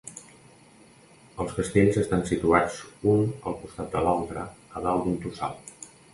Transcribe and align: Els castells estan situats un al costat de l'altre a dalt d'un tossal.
Els 1.45 1.53
castells 1.57 1.99
estan 2.05 2.25
situats 2.31 2.79
un 3.13 3.23
al 3.29 3.59
costat 3.61 3.93
de 3.99 4.03
l'altre 4.09 4.49
a 4.81 4.85
dalt 4.89 5.07
d'un 5.11 5.23
tossal. 5.29 5.63